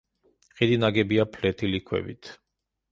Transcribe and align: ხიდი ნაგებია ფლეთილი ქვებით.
ხიდი 0.61 0.79
ნაგებია 0.85 1.27
ფლეთილი 1.37 1.85
ქვებით. 1.91 2.37